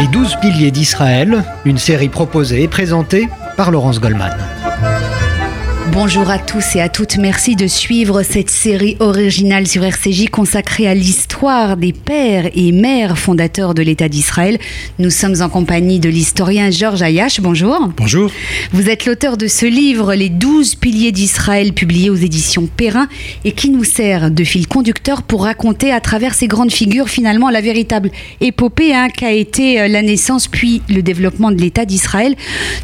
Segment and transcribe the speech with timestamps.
[0.00, 4.34] Les douze piliers d'Israël, une série proposée et présentée par Laurence Goldman.
[5.92, 10.86] Bonjour à tous et à toutes, merci de suivre cette série originale sur RCJ consacrée
[10.86, 14.58] à l'histoire des pères et mères fondateurs de l'État d'Israël.
[15.00, 17.90] Nous sommes en compagnie de l'historien Georges Ayash, bonjour.
[17.96, 18.30] Bonjour.
[18.72, 23.08] Vous êtes l'auteur de ce livre, Les douze piliers d'Israël, publié aux éditions Perrin,
[23.44, 27.50] et qui nous sert de fil conducteur pour raconter à travers ces grandes figures finalement
[27.50, 32.36] la véritable épopée hein, qu'a été euh, la naissance puis le développement de l'État d'Israël.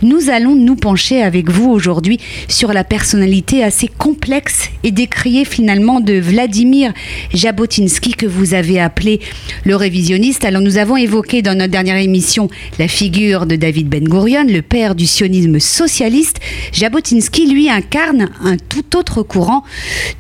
[0.03, 2.19] Nous allons nous pencher avec vous aujourd'hui
[2.49, 6.95] sur la personnalité assez complexe et décriée finalement de Vladimir
[7.35, 9.21] Jabotinsky que vous avez appelé
[9.67, 10.47] le révisionniste.
[10.47, 14.63] Alors nous avons évoqué dans notre dernière émission la figure de David Ben Gurion, le
[14.63, 16.39] père du sionisme socialiste.
[16.73, 19.63] Jabotinsky, lui, incarne un tout autre courant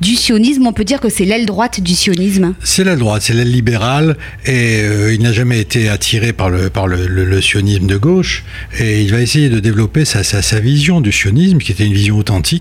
[0.02, 0.66] du sionisme.
[0.66, 2.56] On peut dire que c'est l'aile droite du sionisme.
[2.62, 6.68] C'est l'aile droite, c'est l'aile libérale et euh, il n'a jamais été attiré par, le,
[6.68, 8.44] par le, sionisme de gauche
[8.78, 12.18] et il va essayer de développer sa, sa vision du sionisme qui était une vision
[12.18, 12.55] authentique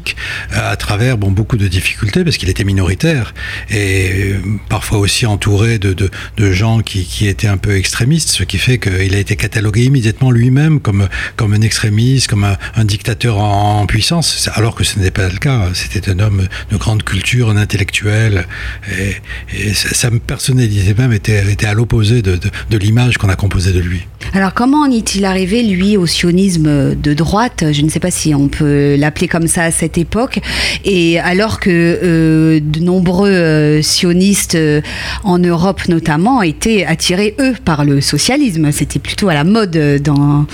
[0.51, 3.33] à travers bon, beaucoup de difficultés parce qu'il était minoritaire
[3.69, 4.35] et
[4.69, 8.77] parfois aussi entouré de, de, gens qui, qui, étaient un peu extrémistes, ce qui fait
[8.77, 14.49] qu'il a été catalogué immédiatement lui-même comme, comme un extrémiste, comme un, dictateur en, puissance,
[14.53, 15.69] alors que ce n'était pas le cas.
[15.73, 18.47] C'était un homme de grande culture, un intellectuel
[18.97, 19.15] et,
[19.53, 23.73] et sa personnalité même était, était à l'opposé de, de, de l'image qu'on a composée
[23.73, 24.07] de lui.
[24.33, 27.65] Alors comment en est-il arrivé, lui, au sionisme de droite?
[27.71, 30.39] Je ne sais pas si on peut l'appeler comme ça à cette époque.
[30.83, 34.81] Et alors que euh, de nombreux euh, sionistes euh,
[35.23, 38.72] en Europe notamment étaient attirés, eux, par le socialisme.
[38.72, 40.45] C'était plutôt à la mode dans...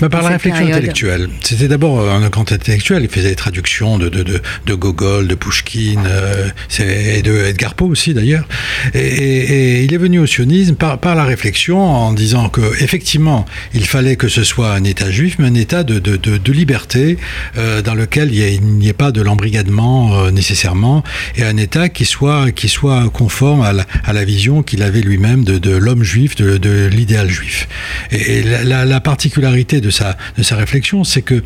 [0.00, 0.78] Bah par la réflexion période.
[0.78, 1.28] intellectuelle.
[1.42, 3.02] C'était d'abord un grand intellectuel.
[3.02, 7.74] Il faisait des traductions de, de, de, de Gogol, de Pushkin, euh, et de Edgar
[7.74, 8.46] Poe aussi d'ailleurs.
[8.94, 12.60] Et, et, et, il est venu au sionisme par, par la réflexion en disant que
[12.82, 16.52] effectivement il fallait que ce soit un État juif, mais un État de, de, de,
[16.52, 17.18] liberté
[17.56, 21.02] euh, dans lequel il n'y ait pas de l'embrigadement euh, nécessairement,
[21.36, 25.00] et un État qui soit qui soit conforme à la, à la vision qu'il avait
[25.00, 27.68] lui-même de, de l'homme juif, de, de l'idéal juif.
[28.10, 31.42] Et, et la, la, particularité de de sa, de réflexion, c'est que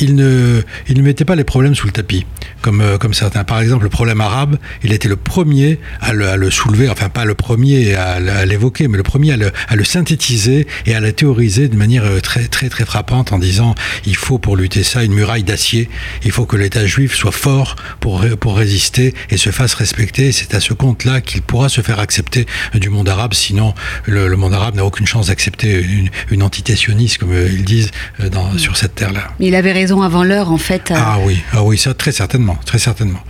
[0.00, 2.26] il ne, il ne mettait pas les problèmes sous le tapis,
[2.62, 3.44] comme, euh, comme certains.
[3.44, 7.08] Par exemple, le problème arabe, il était le premier à le, à le soulever, enfin
[7.08, 11.00] pas le premier à, l'évoquer, mais le premier à le, à le, synthétiser et à
[11.00, 13.74] le théoriser de manière euh, très, très, très frappante en disant
[14.04, 15.88] il faut pour lutter ça une muraille d'acier,
[16.24, 20.32] il faut que l'État juif soit fort pour, pour résister et se fasse respecter.
[20.32, 23.74] C'est à ce compte-là qu'il pourra se faire accepter du monde arabe, sinon
[24.04, 27.85] le, monde arabe n'a aucune chance d'accepter une, une entité sioniste, comme ils disent
[28.30, 28.58] dans, mmh.
[28.58, 29.28] sur cette terre-là.
[29.40, 30.92] Il avait raison avant l'heure, en fait.
[30.94, 33.20] Ah oui, ah oui, ça très certainement, très certainement.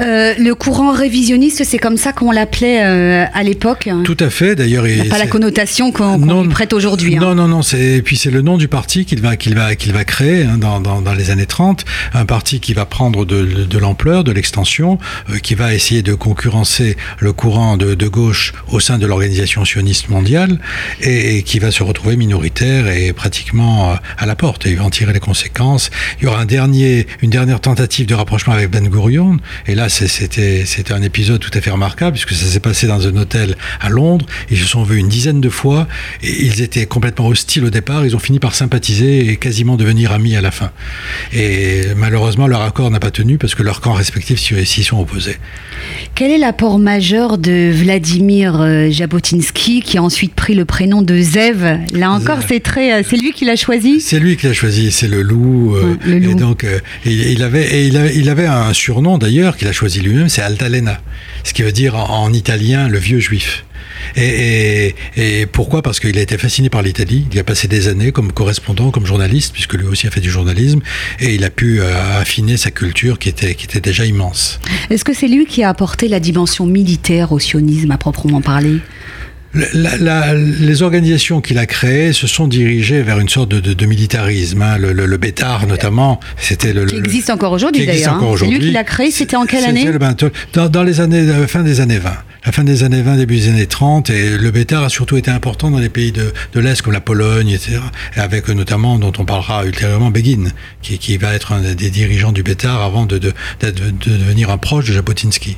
[0.00, 3.88] Euh, le courant révisionniste, c'est comme ça qu'on l'appelait euh, à l'époque.
[4.04, 4.54] Tout à fait.
[4.54, 7.16] D'ailleurs, il pas la connotation qu'on qu lui prête aujourd'hui.
[7.16, 7.34] Non, hein.
[7.34, 7.62] non, non.
[7.62, 10.58] C'est puis c'est le nom du parti qu'il va qu'il va qu'il va créer hein,
[10.58, 14.98] dans, dans, dans, les années 30, un parti qui va prendre de, l'ampleur, de l'extension,
[15.30, 19.64] euh, qui va essayer de concurrencer le courant de, de gauche au sein de l'organisation
[19.64, 20.58] sioniste mondiale
[21.00, 24.84] et, et, qui va se retrouver minoritaire et pratiquement à la porte et il va
[24.84, 25.90] en tirer les conséquences.
[26.20, 29.88] Il y aura un dernier, une dernière tentative de rapprochement avec Ben Gurion et là
[29.88, 33.56] c'était c'était un épisode tout à fait remarquable puisque ça s'est passé dans un hôtel
[33.80, 34.26] à Londres.
[34.50, 35.86] Ils se sont vus une dizaine de fois
[36.22, 38.04] et ils étaient complètement hostiles au départ.
[38.04, 40.70] Ils ont fini par sympathiser et quasiment devenir amis à la fin.
[41.32, 45.36] Et malheureusement leur accord n'a pas tenu parce que leurs camps respectifs s'y sont opposés.
[46.14, 51.20] Quel est l'apport majeur de Vladimir euh, Jabotinsky qui a ensuite pris le prénom de
[51.20, 51.78] Zev?
[51.92, 53.87] Là encore, c'est très, euh, c'est lui qui l'a choisi.
[54.00, 55.76] C'est lui qui l'a choisi, c'est le loup.
[55.76, 56.30] Euh, ouais, le loup.
[56.30, 59.68] Et donc, euh, il, il, avait, et il, avait, il avait un surnom d'ailleurs qu'il
[59.68, 61.00] a choisi lui-même, c'est Altalena,
[61.44, 63.64] ce qui veut dire en, en italien le vieux juif.
[64.16, 65.82] Et, et, et pourquoi?
[65.82, 67.26] Parce qu'il a été fasciné par l'Italie.
[67.32, 70.30] Il a passé des années comme correspondant, comme journaliste, puisque lui aussi a fait du
[70.30, 70.80] journalisme,
[71.20, 74.60] et il a pu euh, affiner sa culture qui était, qui était déjà immense.
[74.90, 78.78] Est-ce que c'est lui qui a apporté la dimension militaire au sionisme à proprement parler?
[79.54, 83.72] La, la, les organisations qu'il a créées se sont dirigées vers une sorte de, de,
[83.72, 84.60] de militarisme.
[84.60, 84.76] Hein.
[84.78, 86.84] Le, le, le, Bétard, notamment, c'était le.
[86.84, 88.14] Qui existe encore aujourd'hui d'ailleurs.
[88.14, 88.34] Hein.
[88.38, 89.10] C'est lui qui l'a créé.
[89.10, 89.88] C'était en quelle année
[90.52, 92.10] dans, dans, les années, euh, fin des années 20.
[92.44, 94.10] La fin des années 20, début des années 30.
[94.10, 97.00] Et le Bétard a surtout été important dans les pays de, de l'Est, comme la
[97.00, 97.80] Pologne, etc.
[98.16, 100.50] Et avec notamment, dont on parlera ultérieurement, Begin,
[100.82, 103.18] qui, qui va être un des dirigeants du Bétard avant de
[103.58, 105.56] devenir un proche de Jabotinsky.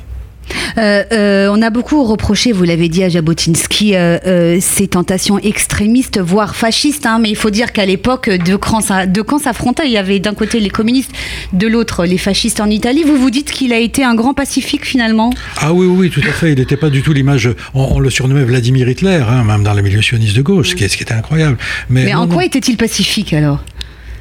[0.77, 6.19] Euh, euh, on a beaucoup reproché, vous l'avez dit à Jabotinsky, euh, ces tentations extrémistes,
[6.19, 7.05] voire fascistes.
[7.05, 9.85] Hein, mais il faut dire qu'à l'époque, deux camps, s'affrontaient.
[9.85, 11.11] Il y avait d'un côté les communistes,
[11.53, 13.03] de l'autre les fascistes en Italie.
[13.03, 15.31] Vous vous dites qu'il a été un grand pacifique finalement?
[15.57, 16.53] Ah oui, oui, tout à fait.
[16.53, 17.49] Il n'était pas du tout l'image.
[17.73, 20.83] On, le surnommait Vladimir Hitler, hein, même dans les milieux sionistes de gauche, ce, qui,
[20.83, 21.57] était incroyable.
[21.89, 23.63] Mais, en quoi était-il pacifique alors?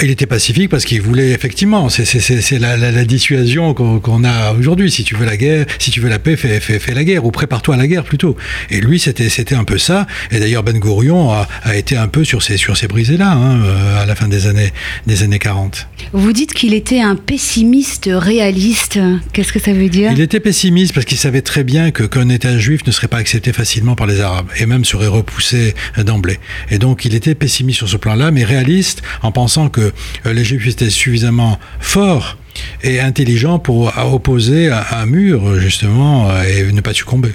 [0.03, 4.91] Il était pacifique parce qu'il voulait effectivement, c'est la, la, la, dissuasion qu'on a aujourd'hui.
[4.91, 7.25] Si tu veux la guerre, si tu veux la paix, fais, fais, fais la guerre
[7.25, 8.37] ou prépare-toi à la guerre plutôt.
[8.71, 10.07] Et lui, c'était un peu ça.
[10.31, 13.63] Et d'ailleurs, Ben Gourion a, a, été un peu sur ces, sur ces brisées-là hein,
[13.63, 14.73] euh, à la fin des années,
[15.07, 15.89] des années 40.
[16.13, 18.99] Vous dites qu'il était un pessimiste réaliste.
[19.33, 20.13] Qu'est-ce que ça veut dire?
[20.13, 23.19] Il était pessimiste parce qu'il savait très bien que qu'un État juif ne serait pas
[23.19, 26.39] accepté facilement par les Arabes et même serait repoussé d'emblée.
[26.71, 29.90] Et donc, il était pessimiste sur ce plan-là, mais réaliste en pensant que
[30.27, 32.37] euh, les Juifs étaient suffisamment forts
[32.83, 37.33] et intelligents pour opposer un mur, justement, euh, et ne pas succomber.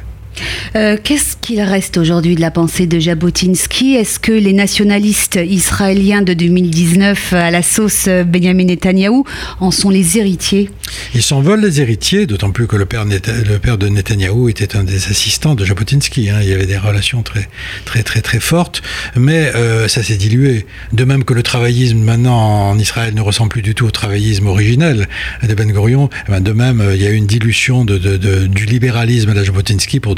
[0.75, 3.95] Euh, qu'est-ce qu'il reste aujourd'hui de la pensée de Jabotinsky?
[3.95, 9.25] Est-ce que les nationalistes israéliens de 2019 à la sauce Benjamin Netanyahou
[9.59, 10.69] en sont les héritiers?
[11.13, 15.07] Ils s'en veulent les héritiers, d'autant plus que le père, de Netanyahou était un des
[15.07, 16.29] assistants de Jabotinsky.
[16.29, 16.39] Hein.
[16.41, 17.47] Il y avait des relations très,
[17.85, 18.81] très, très, très fortes,
[19.15, 20.65] mais euh, ça s'est dilué.
[20.93, 24.47] De même que le travaillisme maintenant en Israël ne ressemble plus du tout au travaillisme
[24.47, 25.07] originel
[25.43, 27.97] de Ben Gurion, eh ben, de même, il y a eu une dilution de,
[28.47, 30.15] du libéralisme de Jabotinsky pour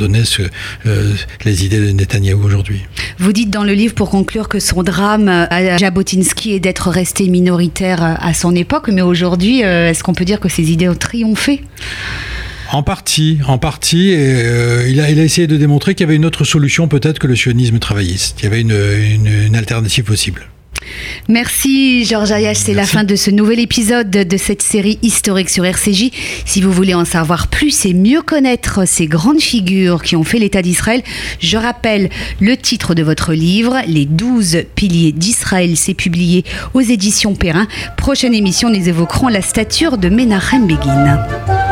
[0.86, 1.14] euh,
[1.46, 2.82] les idées de Netanyahou aujourd'hui.
[3.20, 7.28] Vous dites dans le livre, pour conclure, que son drame à Jabotinsky est d'être resté
[7.28, 10.96] minoritaire à son époque, mais aujourd'hui, euh, est-ce qu'on peut dire que ses idées ont
[10.96, 11.64] triomphé?
[12.72, 14.14] En partie, en partie.
[14.14, 17.18] Euh, il, a, il, a, essayé de démontrer qu'il y avait une autre solution peut-être
[17.18, 18.40] que le sionisme travailliste.
[18.42, 20.48] Il y avait une alternative possible.
[21.28, 25.66] Merci Georges Ayash, c'est la fin de ce nouvel épisode de cette série historique sur
[25.66, 26.12] RCJ.
[26.46, 30.40] Si vous voulez en savoir plus et mieux connaître ces grandes figures qui ont fait
[30.40, 31.04] l'État d'Israël,
[31.40, 36.44] je rappelle le titre de votre livre, Les 12 piliers d'Israël, c'est publié
[36.74, 37.68] aux éditions Perrin.
[37.98, 41.67] Prochaine émission, nous évoquerons la stature de Menachem Begin.